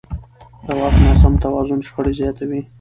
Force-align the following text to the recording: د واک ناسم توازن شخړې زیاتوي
د 0.65 0.67
واک 0.79 0.95
ناسم 1.05 1.33
توازن 1.43 1.79
شخړې 1.87 2.11
زیاتوي 2.19 2.61